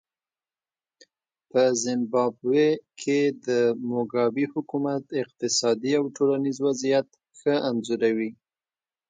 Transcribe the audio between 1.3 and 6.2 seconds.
په زیمبابوې کې د موګابي حکومت اقتصادي او